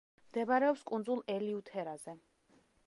[0.29, 2.19] მდებარეობს კუნძულ ელიუთერაზე.